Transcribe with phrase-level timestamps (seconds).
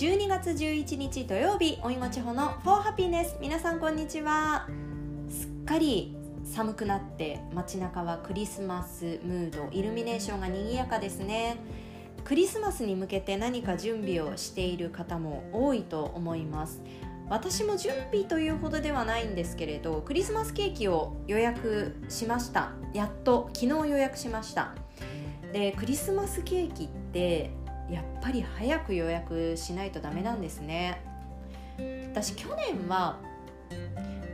[0.00, 4.66] 12月11日土曜日おいもちほの For Happiness 皆さんこんにちは。
[5.28, 11.58] すっかり寒くなって街中はクリスマスムードイルミネーションが賑やかですね。
[12.24, 16.80] クリスマスに向けて何か準備をしている方も多いと思います。
[17.28, 22.72] 私も準備というほどではないんですけれどクリスマスケーキを予約しました。
[22.94, 24.74] やっと昨日予約しました。
[25.52, 27.50] でクリスマスケーキって
[27.90, 31.02] やっぱり早く予約しないとダメなんですね。
[32.12, 33.18] 私去年は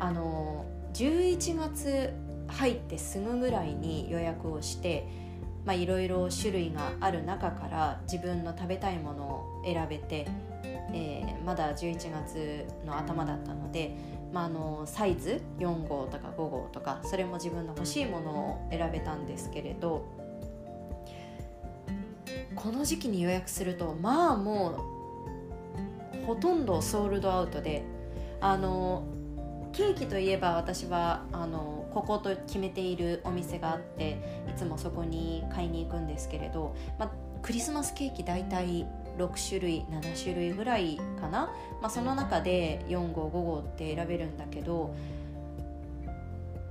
[0.01, 2.13] あの11月
[2.49, 5.07] 入ってすぐぐらいに予約をして
[5.75, 10.27] いろいろ種類がある中から自分の食べたいものを選べて、
[10.93, 13.97] えー、まだ11月の頭だったので、
[14.33, 20.05] まあ、あのサイズ4号とか5号とかそれも自分の欲しいものを選べたんですけれど
[22.67, 24.91] この時期に予約するとまあも
[26.21, 27.85] うほとんどソールドアウトで
[28.41, 29.05] あの
[29.73, 34.19] ケーキといえば私はあのここと決めているお店があって
[34.53, 38.85] いつもそこに買いに行くんですけれど、まあ、クリスマスケーキ大体
[39.17, 44.93] 6種類7種類ぐらいかな、まあ、その中で4号5号って選べるんだけど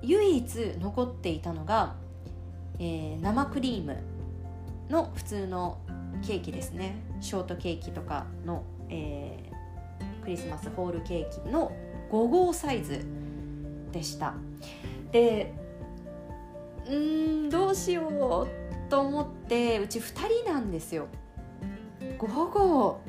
[0.02, 1.95] 唯一残っていたのが、
[2.80, 4.14] えー、生クリーム。
[4.89, 5.78] の普通の
[6.25, 6.95] ケーキですね。
[7.22, 11.72] ショートケーキとかの、えー、クリスマスホールケーキの
[12.11, 13.05] 5号サイズ
[13.92, 14.33] でした。
[15.11, 15.53] で
[16.88, 21.08] うんどうしようと思ってうち2人なんですよ。
[22.20, 23.02] 5号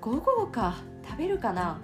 [0.00, 0.76] 5号か。
[1.06, 1.80] 食べるかな？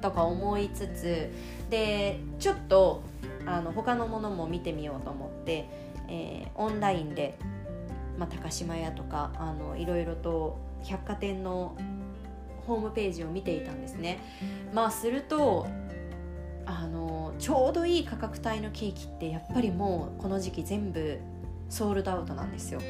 [0.00, 1.30] とか思いつつ
[1.70, 3.02] でちょっと
[3.46, 5.68] あの他のものも見てみようと思って、
[6.08, 7.38] えー、オンラインで
[8.18, 11.76] まあ、高島屋とかあのいろいろと百貨店の
[12.66, 14.20] ホームページを見ていたんですね。
[14.72, 15.66] まあすると
[16.66, 21.18] あのちょうどいい価格帯のケーキってやっぱりもうこの時期全部
[21.68, 22.80] ソールドアウトなんですよ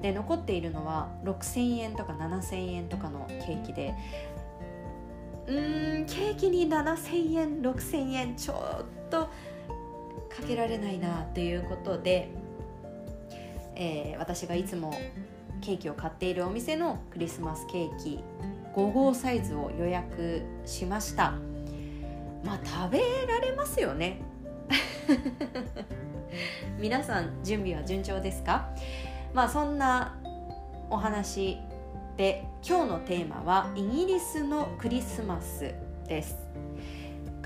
[0.00, 3.94] で残っているのは6000円とか7000円とかのケーキで
[5.46, 9.28] うーんケーキに7000円6000円ちょっとか
[10.46, 12.30] けられないなっていうことで
[13.80, 14.92] えー、私がいつも
[15.60, 18.20] ケーキを買っているお店のクリスマスケーキ
[18.74, 21.32] 5号サイズを予約しました。
[22.44, 24.20] まあ食べられますよね。
[26.78, 28.68] 皆さん準備は順調ですか？
[29.32, 30.18] まあそんな
[30.90, 31.58] お話
[32.16, 35.72] で今日のテーマはイギリスのクリスマス
[36.06, 36.47] です。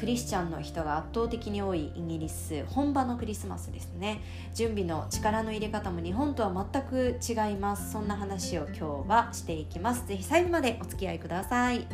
[0.02, 4.20] クリスチャンの人が圧倒的に多いイギリス本場のクリスマスですね。
[4.52, 7.92] 準備の力の入れ方も日本とは全く違います。
[7.92, 10.04] そんな話を今日はしていきます。
[10.08, 11.86] 是非最後までお付き合いください。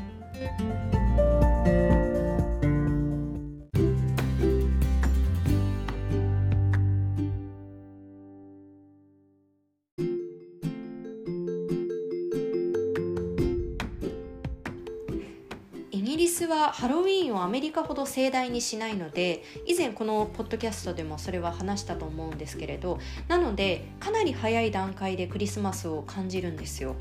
[16.72, 22.98] ハロウィーンをアメリカほど盛大にしないので以前このポッドキャストでもそれは話したと思うんですけれど
[23.28, 26.96] なのでかなり早い段階でクリスマスを感じるんですよ。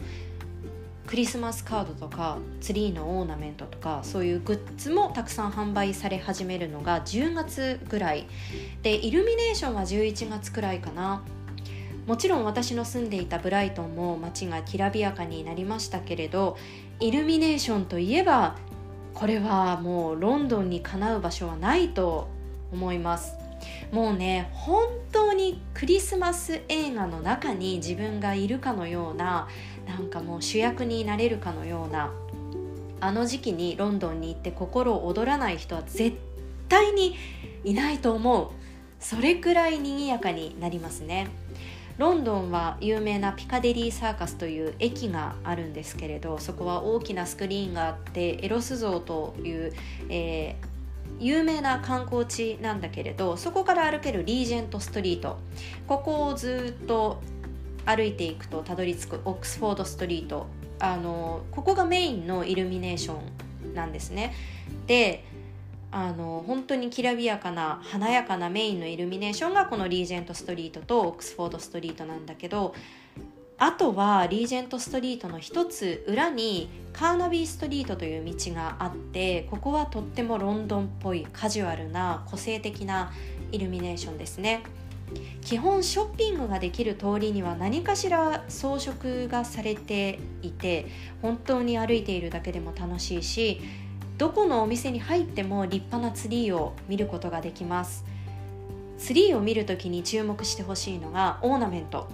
[1.05, 8.27] クリスマスカードとかツリーのオーナメントとかそういうグッズもたくさん販売され始めるのが10月ぐらい。
[8.83, 11.23] でイルミネーションは11月くらいかな。
[12.07, 16.57] もちろん私の住んでいたブライトンも街がきらびやかになりましたけれど
[17.01, 18.55] イルミネーションといえば
[19.17, 22.27] これはもうロンドンにかなう場所はないと
[22.71, 23.33] 思います。
[23.91, 29.47] もうね本当にクリスマス映画の中に自分がいるかのような
[29.87, 32.13] なんかもう主役になれるかのような
[32.99, 36.15] あの時期にロンドンに行って心躍らない人は絶
[36.69, 37.15] 対に
[37.63, 38.49] いないと思う。
[38.99, 41.27] それくらい賑やかになりますね。
[41.97, 49.73] ロンドンは有名なピカデリーサーカスという駅があるんですけれどそこは大きなスクリーンがあってエロス像という、
[50.09, 55.37] えー、有名な観光地なんだけれどそこから歩けるリージェントストリート。
[55.87, 57.21] ここをずっと
[57.85, 60.45] 歩いていくとたどり着くオックスフォードストリート。
[60.79, 63.15] あのここがメインのイルミネーショ
[63.71, 64.35] ンなんですね。
[64.85, 65.23] で
[65.91, 72.75] あの本当にきらびやかな華やかなメインのイルミネーションがこのリージェントストリートとオックスフォードストリートなんだけど
[73.59, 83.11] あとはリージェントストリートの一つ裏にカーナビーストリートという道があってここはとってもロンドンっぽいカジュアルな個性的な
[83.51, 84.63] イルミネーションですね。
[85.41, 90.85] 基本ショッピングができる通りには何かしら装飾がされていて
[91.21, 93.61] 本当に歩いているだけでも楽しいし
[94.17, 98.03] どこのお店に入っても立派なツリーを見ることができます。
[98.97, 102.07] ツリーを見るときに注目してほしいのがオーナメント。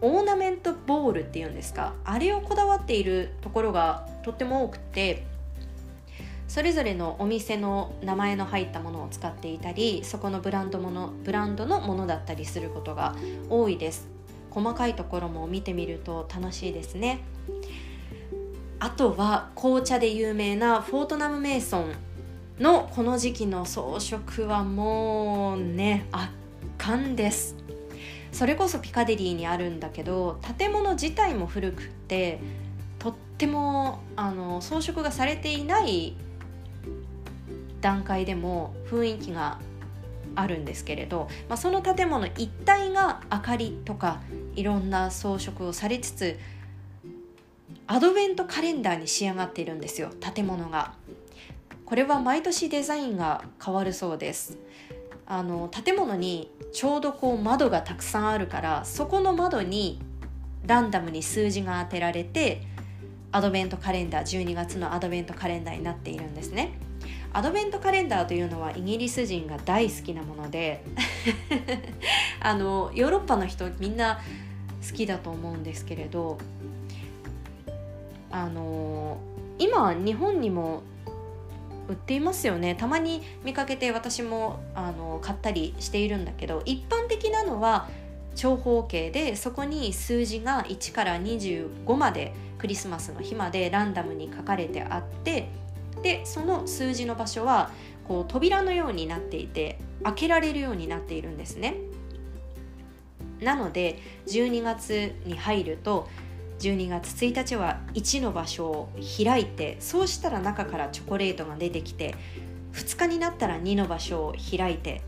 [0.00, 1.94] オーナメントボールっていうんですか。
[2.04, 5.24] あれをこだわっているところがとっても多くて
[6.48, 13.14] それぞれのお店の名前の入ったものを使っていたりそこのブランドものブランドのものだったりすることが
[13.48, 14.08] 多いです。
[14.50, 17.20] 細かいところも見てみると楽しいですね。
[18.78, 21.92] あとは紅茶で有名なフォートナム・メイソン
[22.60, 26.30] のこの時期の装飾はもうね圧
[26.78, 27.56] 巻です。
[28.32, 32.38] それこそピカデリーにあるんだけど建物自体も古くって
[32.98, 36.14] とってもあの装飾がされていない
[37.80, 39.58] 段階でも雰囲気が
[40.34, 44.20] あるんですけれど、まあ、その建物一体が明かりとか
[44.54, 46.38] いろんな装飾をされつつ
[47.88, 50.94] アドベントカレンダーに仕上がっているんですよ建物が。
[51.84, 54.58] これは毎年デザインが変わるそうです。
[55.24, 60.00] あの建物にちょうどこう窓がたくさんあるからそこの窓に
[60.66, 62.62] ランダムに数字が当てられて
[63.32, 66.78] アドベントカレンダー12月のアドベントカレンダーになっているんですね。
[67.32, 70.82] アドベントカレンダーというのはイギリス人が大好きなもので
[72.40, 74.20] あのヨーロッパの人みんな
[74.88, 76.38] 好きだと思うんですけれど
[78.36, 79.16] あの
[79.58, 80.82] 今日本にも
[81.88, 82.74] 売っていますよね。
[82.74, 87.88] たまに見かけて私もあの買ったりしているんだけど一般的なのは
[88.34, 95.48] 長方形でそこに数字が1から25までクリスマスの日までランダムに書かれてあって
[96.02, 97.70] でその数字の場所は
[98.06, 101.76] こう扉のようになっていて開けられるようになっているんですね。
[103.40, 106.08] なので12月に入ると
[106.58, 108.88] 12月1日は1の場所を
[109.24, 112.14] 開いてそうしたら中からチョコレートが出てきて
[112.72, 115.02] 2日になったら2の場所を開いて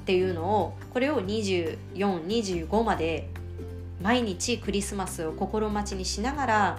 [0.00, 3.28] っていうのをこれを2425まで
[4.02, 6.78] 毎日クリスマスを心待ちにしながら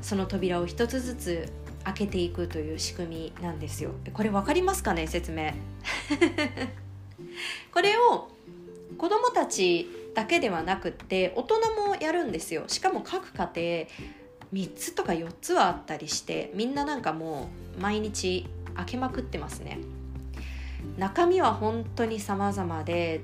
[0.00, 1.52] その扉を一つずつ
[1.84, 3.90] 開けていくという仕組みなんですよ。
[4.12, 5.06] これ分かりますかね？
[5.06, 5.52] 説明。
[7.72, 8.28] これを
[8.98, 11.56] 子供たちだけではなくって大人
[11.88, 12.64] もやるんですよ。
[12.66, 13.86] しかも各家
[14.52, 17.48] 庭3つとか4つはあったりしてみんななんかも
[17.78, 19.78] う毎日開けまくってますね。
[20.98, 23.20] 中身は本当に様々で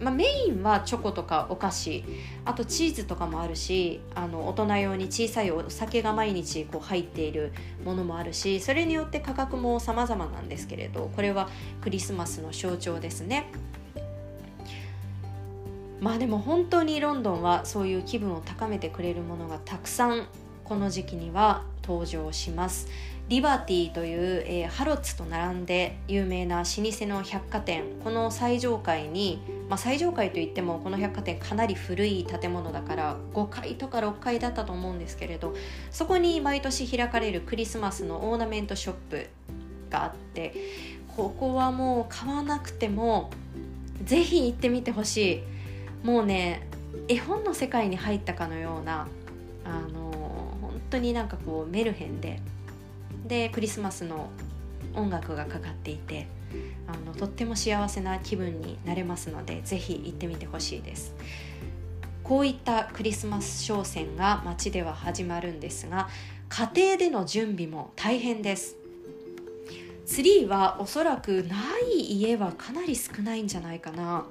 [0.00, 2.04] まあ、メインはチョコとかお菓子
[2.44, 7.52] あとチーズとかもあるしあの大人用に小さいお酒が毎日こう入っている
[7.84, 11.48] ものもあるしそれによって価格も様々なんですけれどこれは
[11.80, 13.46] クリスマスの象徴ですね。
[16.00, 20.26] まあでも本当にロンドンはそういう気分を高めてくれるものがたくさん
[20.64, 22.88] この時期には登場します。
[23.28, 27.84] リバティという、えー、ハロッツと並んで有名な老舗の百貨店。
[28.04, 35.54] この最上階に、まあ、最上階といってもこの百貨店かなり古い建物だから5階とか6階だったと思うんですけれど
[35.90, 39.26] そこに毎年開かれるクリスマスのオーナメントショップ
[39.90, 40.54] があって
[41.16, 43.30] ここはもう買わなくても
[44.04, 45.55] ぜひ行ってみてほしい。
[46.02, 46.66] もうね
[47.08, 49.08] 絵本の世界に入ったかのような
[49.64, 50.10] あの
[50.60, 52.40] 本当になんかこうメルヘンで
[53.26, 54.30] でクリスマスの
[54.94, 56.28] 音楽がかかっていて
[56.86, 61.14] あのとっても幸せな気分になれますのでぜひ行ってみてほしいです。
[62.22, 66.08] こういったクリスマス商戦が街では始まるんですが
[66.48, 68.76] 家庭での準備も大変です。
[70.06, 74.24] ツリーはおそらくない家はかなり少ないんじゃないかな。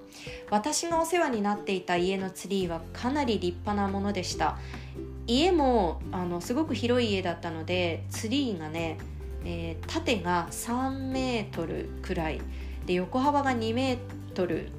[0.50, 4.58] 私がお世話になっていた家のツリーはかなり立派なものでした。
[5.27, 8.98] 家もあのすごく広い家だったのでツリーがね、
[9.44, 12.41] えー、縦が3メートルくらい。
[12.86, 14.70] で横幅が2メートル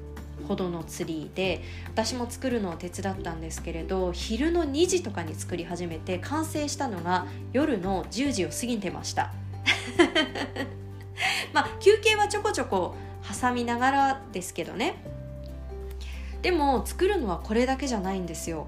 [0.47, 9.31] ほどのツリーで私も作るのを手伝ったんですけれど昼の2時とかに作り始めて完成したのが夜の10時を過ぎてました。
[11.53, 12.95] まあ休憩はちょこちょこ
[13.41, 14.95] 挟みながらですけどね。
[16.41, 18.67] でも作るのはこれだけじゃないんですよ。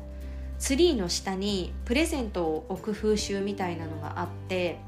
[0.58, 4.80] ツリーの下にプレゼントを置く風習みたいなのがあって。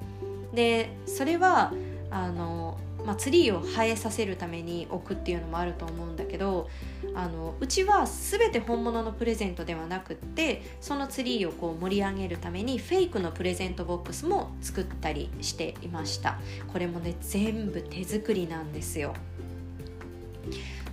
[0.53, 1.71] でそれは
[2.09, 6.69] あの、まあ、ツリーを生えさせるために置くっていうのもあると思うんだけど
[7.15, 16.39] あのうちは全て本物のプレゼントではなくってそのツリーをこう盛り上げるためにフェイクのプレゼントボックスも作ったりしていました。
[16.71, 19.13] これもね全部手作りなんですよ。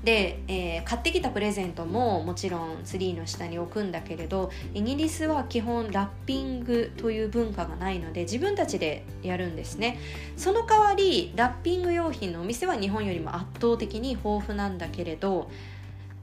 [0.08, 9.98] で、えー、買ってきたプレゼントももちろんツリーの下に置くんだけれどイギリスは基本ラッピングという文化がないので自分たちでやるんですね。
[10.34, 15.50] その代わりラッピング用品のお店は日本よりも圧倒的に豊富なんだけれど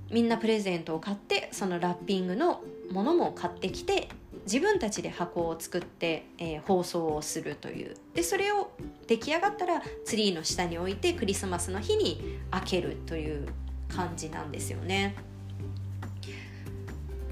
[0.09, 4.09] みんなプレゼントを買ってそのラッピングのものも買ってきて
[4.45, 7.95] 自分たちで箱を作って、えー、包装をするという。
[8.15, 8.71] でそれを
[9.05, 13.47] 出来上がったらツリーの下に置いてクリスマスの日に開けるという
[13.89, 15.15] 感じなんですよね。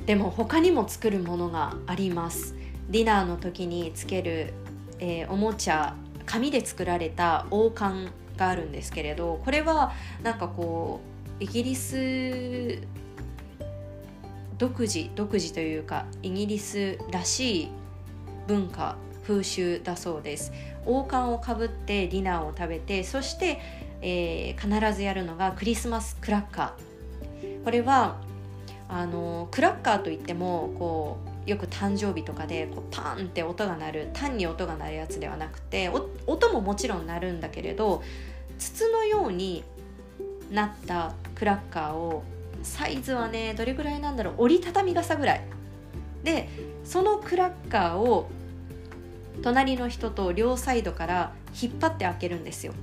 [0.05, 2.55] でも他にも作るものがあります。
[2.89, 4.53] ディナーの時につける、
[4.99, 5.95] えー、おもちゃ
[6.25, 10.99] 紙で作られた王冠があるんですけれどこれはなんかこ
[11.39, 12.79] うイギリス
[14.57, 17.69] 独自独自というかイギリスらしい
[18.47, 20.51] 文化風習だそうです。
[20.85, 23.59] 王冠をかぶってディナーを食べてそして、
[24.05, 27.63] えー、必ずやるのがクリスマスクラッカー。
[27.63, 28.17] これは
[28.89, 31.17] あのクラッカーといってもこ
[31.47, 35.89] うよく誕生日とかでこうパンって音が鳴る単に音が鳴るやつではなくて
[36.27, 38.03] 音ももちろん鳴るんだけれど
[38.59, 39.63] 筒のように
[40.51, 42.23] なったクラッカーを
[42.61, 45.41] サイズはねどれぐらいなんだろう折りたたみ傘ぐらい。
[46.23, 46.49] で
[46.83, 48.29] そのクラッカーを
[49.41, 52.73] 隣の人と両サイドから引っ張って開けるんですよ。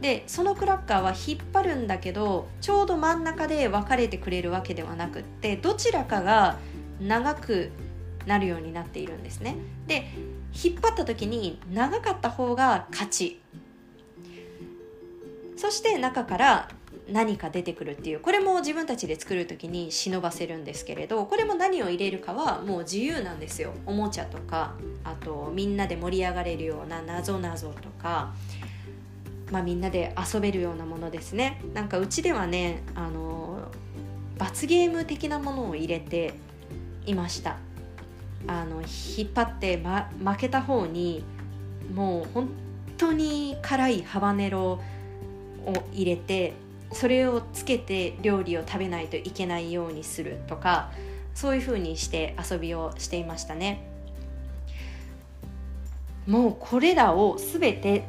[0.00, 6.58] でそのクラッカーは引っ張るんだけどちょうど真ん中で分かれてくれるわけではなくってどちらかが
[7.00, 7.70] 長く
[8.26, 9.56] なるようになっているんですね。
[9.86, 10.08] で
[10.52, 13.40] 引っ張った時に長かった方が勝ち。
[15.56, 16.68] そして中から
[17.08, 23.72] 何か出てくるっていうこれも自分たちで作る時に忍ばせるんですけれどこれも何を入れるかはもう自由なんですよ。
[23.86, 24.74] おもちゃとか
[25.04, 28.34] あとみんなで盛り上がれるようななぞなぞとか
[29.50, 31.62] まあみんなで遊べるようなものですね。
[31.74, 33.58] なんかうちではねあの
[34.38, 36.34] 罰ゲーム的なものを入れて
[37.06, 37.56] いました。
[38.46, 41.24] あの引っ張って、ま、負けた方に
[41.94, 42.48] もう本
[42.96, 44.80] 当に辛いハバネロ
[45.64, 46.52] を入れて
[46.92, 50.92] それをつけて料理を食べないといけないようにするとか
[51.34, 53.90] そういう風にして遊びをしていましたね。
[56.26, 58.04] もうこれらを全て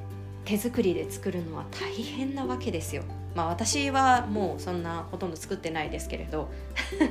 [0.48, 3.04] 手作りで作るのは大変なわけですよ。
[3.36, 6.50] まあ私はもうそんなほとんど作ってないですけれど。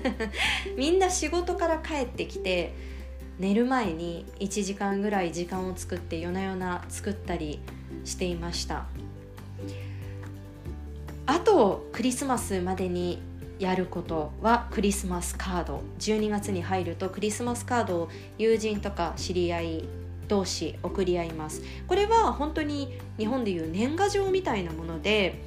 [0.74, 2.72] みんな仕事から帰ってきて
[3.38, 7.60] 寝る前に1時間ぐらい時間を作って夜な夜な作ったり
[8.06, 8.86] していました。
[11.26, 13.20] あとクリスマスまでに
[13.58, 15.82] やることはクリスマスカード。
[15.98, 19.84] 12月に入るとクリスマスカードを友人とか知り合い
[20.28, 21.62] 同士送り合います。
[21.86, 25.40] これは本当に日本でいう年賀状みたいなもので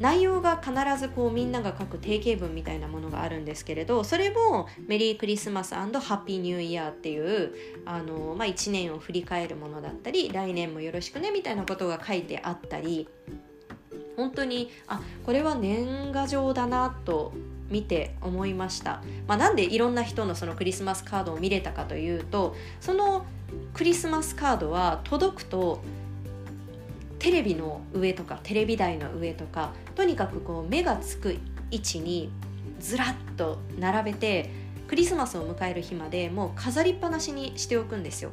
[0.00, 7.54] 内容が必ずこうみんなが書く定型文みたいなものがあるんですけれどそれもメリークリスマスハッピーニューイヤーっていう
[7.86, 13.08] あの、まあ、1年を振り返るものだったり来年もよろしくねみたいなことが書いてあったり
[14.16, 17.32] 本当にあこれは年賀状だなと
[17.70, 23.26] 見て思いました、まあ、なんでいろんな人のそのクリスマスカードを見れたかというとその
[23.76, 25.82] クリスマスカードは届くと
[27.18, 31.36] テレビの上とかテレビ台の上とかとにかくこう目がつく
[31.70, 32.30] 位置に
[32.80, 34.48] ずらっと並べて
[34.88, 38.30] クリスマスを迎える日までもう飾りっぱなしにしておくんですよ。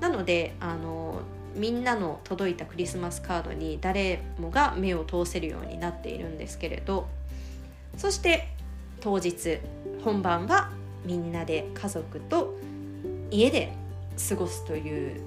[0.00, 1.20] なのであの
[1.56, 7.08] みんなの届いたクリスマスカードに誰もが目を通せるようになっているんですけれど
[7.96, 8.46] そして
[9.00, 9.58] 当日
[10.04, 10.70] 本番は
[11.04, 12.54] みんなで家族と
[13.32, 13.72] 家で
[14.28, 15.20] 過ごすという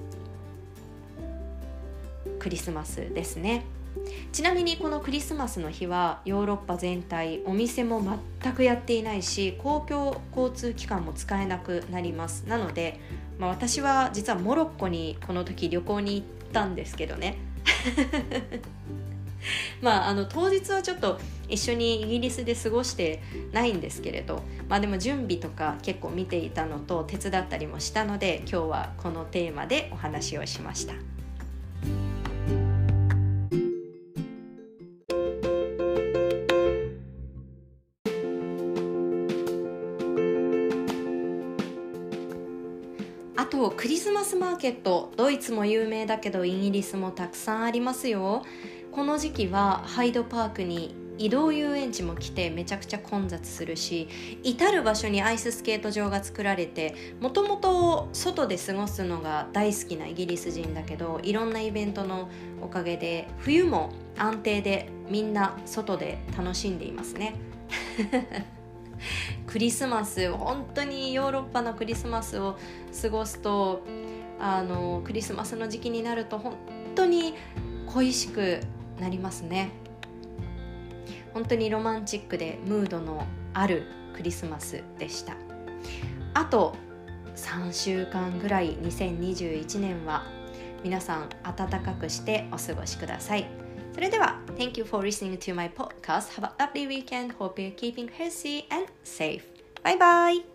[2.38, 3.64] クリスマスですね。
[4.32, 8.02] ちなみにこのクリスマスの日はヨーロッパ全体お店も
[8.40, 12.44] 全くやっていないし公共交通機関も使えなくなります。
[12.48, 13.00] なので
[13.38, 17.38] まあ、私は実はモロッコにこの時旅行に行ったんですけどね。
[19.80, 21.18] まああの当日はちょっと
[21.48, 23.22] 一緒にイギリスで過ごして
[23.52, 30.94] ないんですけれどまあでも準備とか結構見ていたのと手伝ったりもしたので今日はこのテーマでお話をしました。
[43.34, 48.44] あとクリスマスマーケットドイツも有名だけどイギリスもたくさんありますよ
[48.92, 54.08] この時期はハイドパークに移動遊園地も来てめちゃくちゃ混雑するし
[54.42, 62.28] 至る場所にアイススケート場が作られてもともと外で過ごすのが大好きなイギリス人だけどいろんなイベントの
[62.60, 67.34] おかげで冬も安定でみんな外で楽しんでいますね。
[69.46, 72.58] クリスマス本当にヨーロッパのクリスマスを
[73.00, 73.84] 過ごすと
[74.38, 76.54] あのクリスマスの時期になると本
[76.94, 77.34] 当に
[77.86, 78.60] 恋しく
[79.02, 79.70] なりますね
[81.34, 85.34] 本当にロマンチックでムードのあるクリスマスでした
[86.34, 86.74] あと
[87.36, 90.24] 3週間ぐらい2021年は
[90.84, 93.46] 皆さん暖かくしてお過ごしください
[93.94, 98.66] それでは Thank you for listening to my podcast Have a lovely weekend Hope you're keeping healthy
[98.70, 99.42] and safe
[99.82, 100.51] Bye bye